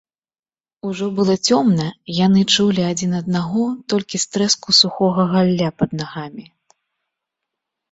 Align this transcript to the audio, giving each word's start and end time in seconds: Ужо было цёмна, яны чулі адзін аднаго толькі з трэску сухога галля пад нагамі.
Ужо 0.91 1.05
было 1.19 1.33
цёмна, 1.49 1.85
яны 2.25 2.41
чулі 2.55 2.83
адзін 2.93 3.11
аднаго 3.21 3.63
толькі 3.95 4.23
з 4.25 4.33
трэску 4.33 4.69
сухога 4.81 5.29
галля 5.37 5.69
пад 5.85 5.89
нагамі. 6.03 6.45